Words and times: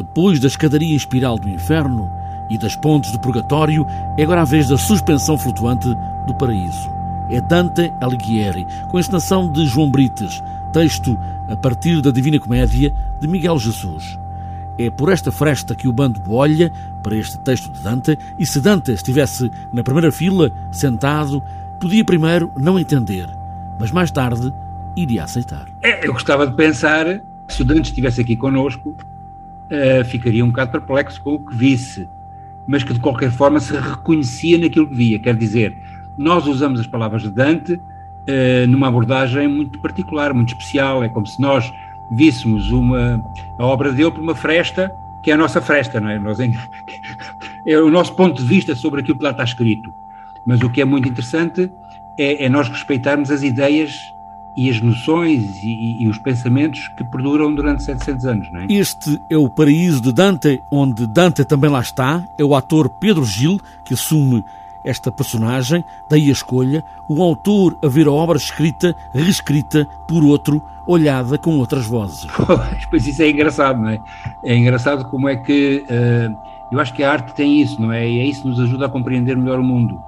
Depois 0.00 0.40
da 0.40 0.46
escadaria 0.46 0.96
espiral 0.96 1.38
do 1.38 1.46
inferno 1.46 2.10
e 2.48 2.56
das 2.56 2.74
pontes 2.74 3.12
do 3.12 3.20
purgatório, 3.20 3.86
é 4.16 4.22
agora 4.22 4.40
a 4.40 4.46
vez 4.46 4.66
da 4.66 4.78
suspensão 4.78 5.36
flutuante 5.36 5.94
do 6.26 6.34
paraíso. 6.34 6.90
É 7.28 7.38
Dante 7.38 7.92
Alighieri, 8.00 8.66
com 8.88 8.96
a 8.96 9.00
encenação 9.00 9.52
de 9.52 9.66
João 9.66 9.90
Brites, 9.90 10.42
texto 10.72 11.18
a 11.50 11.54
partir 11.54 12.00
da 12.00 12.10
Divina 12.10 12.38
Comédia 12.38 12.94
de 13.20 13.28
Miguel 13.28 13.58
Jesus. 13.58 14.18
É 14.78 14.88
por 14.88 15.12
esta 15.12 15.30
fresta 15.30 15.74
que 15.74 15.86
o 15.86 15.92
bando 15.92 16.22
olha 16.32 16.72
para 17.02 17.14
este 17.14 17.38
texto 17.38 17.70
de 17.70 17.82
Dante, 17.82 18.18
e 18.38 18.46
se 18.46 18.58
Dante 18.58 18.92
estivesse 18.92 19.50
na 19.70 19.82
primeira 19.82 20.10
fila, 20.10 20.50
sentado, 20.72 21.42
podia 21.78 22.02
primeiro 22.06 22.50
não 22.56 22.78
entender, 22.78 23.28
mas 23.78 23.92
mais 23.92 24.10
tarde 24.10 24.50
iria 24.96 25.24
aceitar. 25.24 25.66
É, 25.82 26.06
eu 26.06 26.14
gostava 26.14 26.46
de 26.46 26.54
pensar, 26.54 27.20
se 27.46 27.60
o 27.60 27.66
Dante 27.66 27.90
estivesse 27.90 28.22
aqui 28.22 28.34
connosco, 28.34 28.96
uh, 29.70 30.04
ficaria 30.04 30.44
um 30.44 30.48
bocado 30.48 30.72
perplexo 30.72 31.20
com 31.22 31.34
o 31.34 31.38
que 31.38 31.54
visse, 31.54 32.08
mas 32.66 32.82
que 32.82 32.92
de 32.92 33.00
qualquer 33.00 33.30
forma 33.30 33.60
se 33.60 33.74
reconhecia 33.74 34.58
naquilo 34.58 34.88
que 34.88 34.94
via. 34.94 35.18
Quer 35.18 35.36
dizer, 35.36 35.76
nós 36.18 36.46
usamos 36.46 36.80
as 36.80 36.86
palavras 36.86 37.22
de 37.22 37.30
Dante 37.30 37.74
uh, 37.74 38.66
numa 38.68 38.88
abordagem 38.88 39.48
muito 39.48 39.80
particular, 39.80 40.34
muito 40.34 40.50
especial. 40.50 41.02
É 41.02 41.08
como 41.08 41.26
se 41.26 41.40
nós 41.40 41.72
víssemos 42.12 42.70
uma, 42.70 43.22
a 43.58 43.64
obra 43.64 43.92
dele 43.92 44.10
por 44.10 44.20
uma 44.20 44.34
fresta, 44.34 44.92
que 45.22 45.30
é 45.30 45.34
a 45.34 45.36
nossa 45.36 45.60
fresta, 45.60 46.00
não 46.00 46.10
é? 46.10 46.18
Nós, 46.18 46.38
é 47.66 47.78
o 47.78 47.90
nosso 47.90 48.14
ponto 48.14 48.42
de 48.42 48.48
vista 48.48 48.74
sobre 48.74 49.00
aquilo 49.00 49.18
que 49.18 49.24
lá 49.24 49.30
está 49.30 49.44
escrito. 49.44 49.92
Mas 50.46 50.60
o 50.62 50.70
que 50.70 50.80
é 50.80 50.84
muito 50.84 51.08
interessante 51.08 51.70
é, 52.18 52.44
é 52.44 52.48
nós 52.48 52.68
respeitarmos 52.68 53.30
as 53.30 53.42
ideias 53.42 53.94
e 54.56 54.68
as 54.68 54.80
noções 54.80 55.62
e, 55.62 56.02
e, 56.02 56.08
os 56.08 56.18
pensamentos 56.18 56.88
que 56.88 57.04
perduram 57.04 57.54
durante 57.54 57.82
700 57.82 58.26
anos. 58.26 58.50
Não 58.50 58.60
é? 58.60 58.66
Este 58.68 59.20
é 59.30 59.36
o 59.36 59.48
paraíso 59.48 60.00
de 60.00 60.12
Dante, 60.12 60.62
onde 60.70 61.06
Dante 61.06 61.44
também 61.44 61.70
lá 61.70 61.80
está. 61.80 62.24
É 62.36 62.44
o 62.44 62.54
ator 62.54 62.88
Pedro 62.88 63.24
Gil 63.24 63.60
que 63.84 63.94
assume 63.94 64.44
esta 64.84 65.12
personagem, 65.12 65.84
daí 66.08 66.28
a 66.30 66.32
escolha, 66.32 66.82
o 67.08 67.22
autor 67.22 67.76
a 67.82 67.88
ver 67.88 68.06
a 68.06 68.12
obra 68.12 68.36
escrita, 68.36 68.96
reescrita 69.12 69.86
por 70.08 70.24
outro, 70.24 70.62
olhada 70.86 71.38
com 71.38 71.58
outras 71.58 71.86
vozes. 71.86 72.26
Pois 72.88 73.06
isso 73.06 73.22
é 73.22 73.30
engraçado, 73.30 73.80
não 73.80 73.88
é? 73.88 74.00
É 74.42 74.56
engraçado 74.56 75.04
como 75.04 75.28
é 75.28 75.36
que 75.36 75.84
uh, 75.88 76.36
eu 76.72 76.80
acho 76.80 76.92
que 76.92 77.02
a 77.02 77.12
arte 77.12 77.34
tem 77.34 77.60
isso, 77.60 77.80
não 77.80 77.92
é? 77.92 78.08
E 78.08 78.20
é 78.20 78.24
isso 78.24 78.42
que 78.42 78.48
nos 78.48 78.60
ajuda 78.60 78.86
a 78.86 78.88
compreender 78.88 79.36
melhor 79.36 79.60
o 79.60 79.62
mundo. 79.62 80.02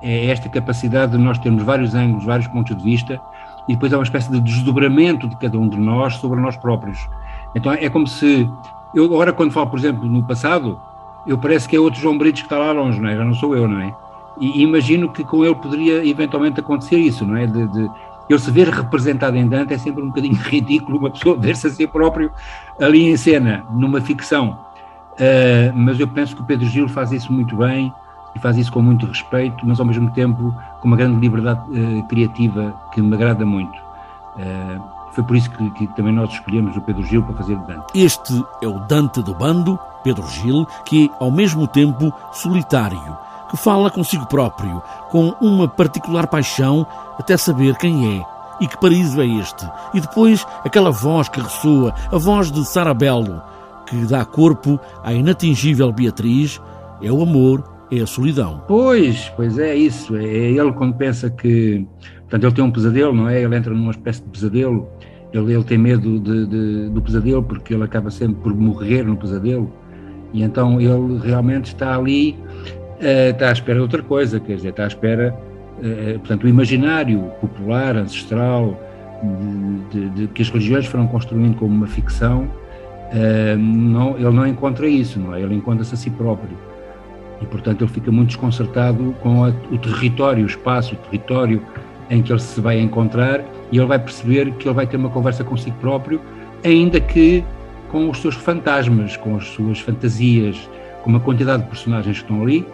É 0.00 0.26
esta 0.26 0.48
capacidade 0.48 1.12
de 1.12 1.18
nós 1.18 1.38
termos 1.38 1.62
vários 1.62 1.94
ângulos, 1.94 2.24
vários 2.24 2.46
pontos 2.46 2.76
de 2.76 2.82
vista, 2.82 3.20
e 3.68 3.74
depois 3.74 3.92
há 3.92 3.98
uma 3.98 4.04
espécie 4.04 4.30
de 4.30 4.40
desdobramento 4.40 5.28
de 5.28 5.36
cada 5.36 5.58
um 5.58 5.68
de 5.68 5.78
nós 5.78 6.16
sobre 6.16 6.40
nós 6.40 6.56
próprios. 6.56 7.08
Então 7.54 7.72
é 7.72 7.88
como 7.88 8.06
se 8.06 8.48
eu 8.94 9.04
agora 9.04 9.32
quando 9.32 9.52
falo, 9.52 9.68
por 9.68 9.78
exemplo, 9.78 10.06
no 10.06 10.22
passado, 10.22 10.80
eu 11.26 11.38
parece 11.38 11.68
que 11.68 11.74
é 11.76 11.80
outro 11.80 12.00
João 12.00 12.18
Brites 12.18 12.42
que 12.42 12.46
está 12.46 12.58
lá 12.58 12.72
longe, 12.72 13.00
não 13.00 13.08
é? 13.08 13.16
Já 13.16 13.24
não 13.24 13.34
sou 13.34 13.56
eu, 13.56 13.66
não 13.66 13.80
é? 13.80 13.94
E 14.40 14.62
imagino 14.62 15.08
que 15.08 15.24
com 15.24 15.44
ele 15.44 15.54
poderia 15.54 16.06
eventualmente 16.06 16.60
acontecer 16.60 16.98
isso, 16.98 17.24
não 17.24 17.36
é? 17.36 17.46
De, 17.46 17.66
de 17.68 17.90
ele 18.28 18.38
se 18.38 18.50
ver 18.50 18.68
representado 18.68 19.36
em 19.36 19.46
Dante 19.46 19.74
é 19.74 19.78
sempre 19.78 20.02
um 20.02 20.08
bocadinho 20.08 20.34
ridículo 20.42 20.98
uma 20.98 21.10
pessoa 21.10 21.36
ver-se 21.36 21.66
a 21.66 21.70
si 21.70 21.86
próprio 21.86 22.30
ali 22.80 23.08
em 23.08 23.16
cena, 23.16 23.64
numa 23.70 24.00
ficção. 24.00 24.58
Uh, 25.12 25.72
mas 25.74 26.00
eu 26.00 26.08
penso 26.08 26.34
que 26.34 26.42
o 26.42 26.44
Pedro 26.44 26.66
Gil 26.66 26.88
faz 26.88 27.12
isso 27.12 27.32
muito 27.32 27.56
bem 27.56 27.92
e 28.34 28.38
faz 28.38 28.56
isso 28.56 28.72
com 28.72 28.82
muito 28.82 29.06
respeito, 29.06 29.66
mas 29.66 29.78
ao 29.78 29.86
mesmo 29.86 30.10
tempo 30.10 30.54
com 30.80 30.88
uma 30.88 30.96
grande 30.96 31.18
liberdade 31.20 31.60
uh, 31.70 32.02
criativa 32.08 32.74
que 32.92 33.00
me 33.00 33.14
agrada 33.14 33.44
muito. 33.46 33.76
Uh, 34.36 34.82
foi 35.12 35.22
por 35.22 35.36
isso 35.36 35.48
que, 35.50 35.70
que, 35.70 35.86
também 35.88 36.12
nós 36.12 36.30
escolhemos 36.32 36.76
o 36.76 36.80
Pedro 36.80 37.04
Gil 37.04 37.22
para 37.22 37.36
fazer 37.36 37.56
Dante. 37.58 37.86
Este 37.94 38.44
é 38.60 38.66
o 38.66 38.80
Dante 38.80 39.22
do 39.22 39.32
bando, 39.32 39.78
Pedro 40.02 40.26
Gil, 40.28 40.66
que 40.84 41.06
é 41.06 41.24
ao 41.24 41.30
mesmo 41.30 41.68
tempo 41.68 42.12
solitário 42.32 43.16
que 43.54 43.56
fala 43.56 43.88
consigo 43.88 44.26
próprio, 44.26 44.82
com 45.10 45.28
uma 45.40 45.68
particular 45.68 46.26
paixão, 46.26 46.84
até 47.16 47.36
saber 47.36 47.76
quem 47.76 48.18
é 48.18 48.26
e 48.60 48.66
que 48.66 48.76
paraíso 48.76 49.20
é 49.20 49.26
este. 49.26 49.68
E 49.92 50.00
depois 50.00 50.44
aquela 50.64 50.90
voz 50.90 51.28
que 51.28 51.40
ressoa, 51.40 51.94
a 52.10 52.18
voz 52.18 52.50
de 52.50 52.64
Sarabello, 52.64 53.40
que 53.86 53.96
dá 54.06 54.24
corpo 54.24 54.80
à 55.04 55.12
inatingível 55.12 55.92
Beatriz, 55.92 56.60
é 57.00 57.12
o 57.12 57.22
amor, 57.22 57.62
é 57.90 58.00
a 58.00 58.06
solidão. 58.06 58.62
Pois, 58.66 59.32
pois 59.36 59.58
é 59.58 59.74
isso. 59.74 60.16
É 60.16 60.24
ele 60.24 60.72
quando 60.72 60.94
pensa 60.94 61.30
que. 61.30 61.86
Portanto, 62.20 62.44
ele 62.44 62.54
tem 62.54 62.64
um 62.64 62.70
pesadelo, 62.70 63.12
não 63.14 63.28
é? 63.28 63.40
Ele 63.40 63.54
entra 63.56 63.72
numa 63.72 63.90
espécie 63.90 64.22
de 64.22 64.28
pesadelo. 64.28 64.88
Ele, 65.32 65.52
ele 65.52 65.64
tem 65.64 65.78
medo 65.78 66.18
de, 66.20 66.46
de, 66.46 66.90
do 66.90 67.02
pesadelo 67.02 67.42
porque 67.42 67.74
ele 67.74 67.82
acaba 67.82 68.10
sempre 68.10 68.36
por 68.42 68.54
morrer 68.54 69.02
no 69.04 69.16
pesadelo. 69.16 69.72
E 70.32 70.42
então 70.42 70.80
ele 70.80 71.18
realmente 71.22 71.66
está 71.66 71.96
ali 71.96 72.36
uh, 73.04 73.30
está 73.30 73.48
à 73.48 73.52
espera 73.52 73.76
de 73.76 73.82
outra 73.82 74.02
coisa, 74.02 74.40
quer 74.40 74.56
dizer, 74.56 74.70
está 74.70 74.84
à 74.84 74.86
espera, 74.86 75.34
uh, 75.78 76.18
portanto, 76.18 76.44
o 76.44 76.48
imaginário 76.48 77.20
popular, 77.40 77.96
ancestral, 77.96 78.78
de, 79.90 80.10
de, 80.10 80.26
que 80.28 80.42
as 80.42 80.50
religiões 80.50 80.86
foram 80.86 81.06
construindo 81.06 81.56
como 81.56 81.74
uma 81.74 81.86
ficção, 81.86 82.42
uh, 82.42 83.56
não, 83.58 84.16
ele 84.16 84.30
não 84.30 84.46
encontra 84.46 84.86
isso, 84.86 85.18
não 85.18 85.34
é? 85.34 85.40
Ele 85.40 85.54
encontra-se 85.54 85.94
a 85.94 85.96
si 85.96 86.10
próprio. 86.10 86.56
E, 87.44 87.46
portanto, 87.46 87.84
ele 87.84 87.90
fica 87.90 88.10
muito 88.10 88.28
desconcertado 88.28 89.14
com 89.20 89.44
a, 89.44 89.52
o 89.70 89.76
território, 89.76 90.44
o 90.44 90.46
espaço, 90.46 90.94
o 90.94 90.96
território 90.96 91.62
em 92.08 92.22
que 92.22 92.32
ele 92.32 92.40
se 92.40 92.58
vai 92.58 92.80
encontrar 92.80 93.44
e 93.70 93.76
ele 93.76 93.86
vai 93.86 93.98
perceber 93.98 94.50
que 94.52 94.66
ele 94.66 94.74
vai 94.74 94.86
ter 94.86 94.96
uma 94.96 95.10
conversa 95.10 95.44
consigo 95.44 95.76
próprio, 95.76 96.20
ainda 96.64 96.98
que 97.00 97.44
com 97.90 98.08
os 98.08 98.18
seus 98.18 98.34
fantasmas, 98.34 99.16
com 99.18 99.36
as 99.36 99.46
suas 99.48 99.78
fantasias, 99.78 100.68
com 101.02 101.10
uma 101.10 101.20
quantidade 101.20 101.64
de 101.64 101.68
personagens 101.68 102.16
que 102.16 102.24
estão 102.24 102.42
ali, 102.42 102.66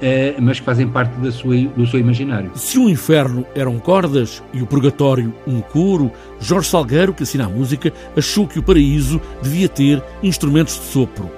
é, 0.00 0.34
mas 0.38 0.58
que 0.60 0.64
fazem 0.64 0.88
parte 0.88 1.12
sua, 1.30 1.56
do 1.56 1.86
seu 1.86 2.00
imaginário. 2.00 2.50
Se 2.54 2.78
o 2.78 2.88
inferno 2.88 3.46
eram 3.54 3.78
cordas 3.78 4.42
e 4.52 4.62
o 4.62 4.66
purgatório 4.66 5.32
um 5.46 5.60
coro, 5.60 6.10
Jorge 6.40 6.68
Salgueiro, 6.68 7.12
que 7.12 7.22
assina 7.22 7.44
a 7.44 7.48
música, 7.48 7.92
achou 8.16 8.46
que 8.46 8.58
o 8.58 8.62
paraíso 8.62 9.20
devia 9.42 9.68
ter 9.68 10.02
instrumentos 10.22 10.74
de 10.74 10.84
sopro. 10.86 11.30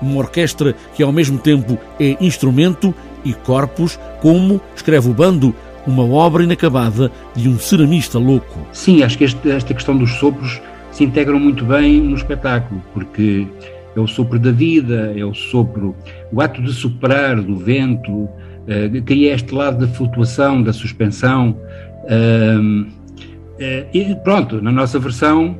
Uma 0.00 0.18
orquestra 0.18 0.74
que 0.94 1.02
ao 1.02 1.12
mesmo 1.12 1.38
tempo 1.38 1.78
é 1.98 2.16
instrumento 2.20 2.94
e 3.24 3.32
corpos, 3.32 3.98
como, 4.20 4.60
escreve 4.74 5.08
o 5.10 5.14
bando, 5.14 5.54
uma 5.86 6.04
obra 6.04 6.42
inacabada 6.42 7.10
de 7.34 7.48
um 7.48 7.58
ceramista 7.58 8.18
louco. 8.18 8.58
Sim, 8.72 9.02
acho 9.02 9.16
que 9.16 9.24
este, 9.24 9.50
esta 9.50 9.72
questão 9.72 9.96
dos 9.96 10.10
sopros 10.14 10.60
se 10.90 11.04
integram 11.04 11.38
muito 11.38 11.64
bem 11.64 12.00
no 12.00 12.16
espetáculo, 12.16 12.82
porque 12.92 13.46
é 13.94 14.00
o 14.00 14.06
sopro 14.06 14.38
da 14.38 14.50
vida, 14.50 15.12
é 15.16 15.24
o 15.24 15.34
sopro, 15.34 15.94
o 16.32 16.40
ato 16.40 16.62
de 16.62 16.72
soprar 16.72 17.40
do 17.40 17.56
vento, 17.56 18.12
uh, 18.12 19.02
cria 19.04 19.34
este 19.34 19.54
lado 19.54 19.86
da 19.86 19.92
flutuação, 19.92 20.62
da 20.62 20.72
suspensão. 20.72 21.56
Uh, 22.04 22.82
uh, 22.82 23.86
e 23.92 24.14
pronto, 24.22 24.60
na 24.60 24.72
nossa 24.72 24.98
versão, 24.98 25.58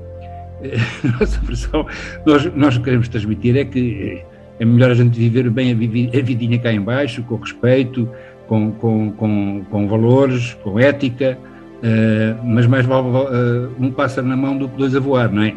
nossa 1.21 1.41
versão, 1.41 1.87
nós, 2.25 2.45
nós 2.55 2.79
queremos 2.79 3.09
transmitir 3.09 3.57
é 3.57 3.65
que 3.65 4.23
é 4.59 4.65
melhor 4.65 4.91
a 4.91 4.95
gente 4.95 5.19
viver 5.19 5.51
bem 5.51 5.73
a, 5.73 6.23
vidinha 6.23 6.59
cá 6.59 6.73
embaixo, 6.73 7.23
com 7.23 7.37
respeito, 7.37 8.09
com, 8.49 8.73
com, 8.73 9.13
com, 9.13 9.65
com 9.71 9.89
valores, 9.89 10.55
com 10.63 10.81
ética, 10.81 11.39
mas 12.43 12.67
mais 12.67 12.87
vale 12.87 13.09
um 13.79 13.91
pássaro 13.91 14.27
na 14.27 14.37
mão 14.37 14.57
do 14.57 14.67
que 14.69 14.79
dois 14.79 14.97
a 14.97 15.01
voar, 15.01 15.31
não 15.31 15.43
é? 15.43 15.55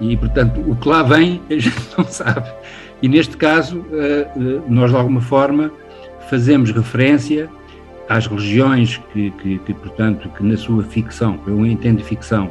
E, 0.00 0.16
portanto, 0.16 0.60
o 0.60 0.76
que 0.76 0.88
lá 0.88 1.02
vem 1.02 1.42
a 1.50 1.54
gente 1.54 1.88
não 1.96 2.04
sabe. 2.06 2.48
E 3.02 3.08
neste 3.08 3.36
caso, 3.36 3.84
eh, 3.92 4.26
nós 4.68 4.90
de 4.90 4.96
alguma 4.96 5.20
forma 5.20 5.70
fazemos 6.28 6.70
referência 6.70 7.48
às 8.08 8.26
religiões 8.26 9.00
que, 9.12 9.30
que, 9.32 9.58
que 9.58 9.74
portanto, 9.74 10.28
que 10.30 10.42
na 10.42 10.56
sua 10.56 10.82
ficção, 10.82 11.38
eu 11.46 11.64
entendo 11.64 12.02
ficção, 12.02 12.50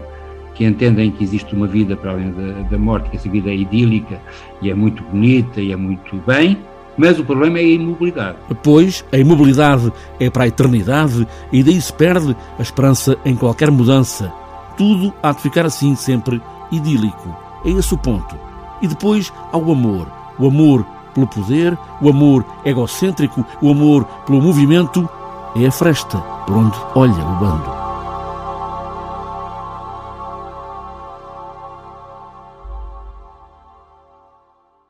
que 0.58 0.66
entendem 0.66 1.12
que 1.12 1.24
existe 1.24 1.56
uma 1.56 1.68
vida 1.68 1.96
para 1.96 2.12
além 2.12 2.32
da, 2.32 2.64
da, 2.64 2.78
morte, 2.80 3.12
que 3.12 3.16
essa 3.16 3.30
vida 3.30 3.50
é 3.52 3.56
idílica 3.56 4.20
e 4.60 4.72
é 4.72 4.74
muito 4.74 5.04
bonita 5.04 5.62
e 5.62 5.72
é 5.72 5.76
muito 5.76 6.18
bem, 6.26 6.58
mas 6.98 7.20
o 7.20 7.24
problema 7.24 7.60
é 7.60 7.62
a 7.62 7.68
imobilidade. 7.68 8.38
Pois, 8.64 9.06
a 9.12 9.18
imobilidade 9.18 9.94
é 10.20 10.32
para 10.32 10.46
a 10.46 10.48
eternidade 10.48 11.28
e 11.52 11.62
daí 11.62 11.80
se 11.80 11.94
perde 11.94 12.36
a 12.58 12.62
esperança 12.62 13.16
em 13.24 13.36
qualquer 13.36 13.70
mudança. 13.70 14.34
Tudo 14.76 15.14
há 15.22 15.32
de 15.32 15.42
ficar 15.42 15.66
assim 15.66 15.96
sempre 15.96 16.42
idílico. 16.72 17.36
É 17.64 17.70
esse 17.70 17.94
o 17.94 17.98
ponto. 17.98 18.36
E 18.82 18.88
depois 18.88 19.32
há 19.54 19.58
o 19.58 19.72
amor. 19.72 20.08
O 20.40 20.48
amor 20.48 20.84
pelo 21.14 21.28
poder, 21.28 21.78
o 22.02 22.10
amor 22.10 22.44
egocêntrico, 22.66 23.46
o 23.62 23.70
amor 23.70 24.06
pelo 24.26 24.42
movimento. 24.42 25.08
É 25.56 25.68
a 25.68 25.72
fresta 25.72 26.18
por 26.18 26.58
onde 26.58 26.78
olha 26.96 27.14
o 27.14 27.36
bando. 27.40 27.77